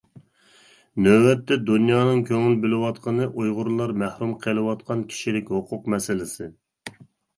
نۆۋەتتە 1.07 1.57
دۇنيانىڭ 1.67 2.23
كۆڭۈل 2.31 2.57
بۆلۈۋاتقىنى 2.65 3.27
ئۇيغۇرلار 3.43 3.95
مەھرۇم 4.05 4.35
قېلىۋاتقان 4.47 5.05
كىشىلىك 5.13 5.53
ھوقۇق 5.57 5.87
مەسىلىسى. 5.97 6.49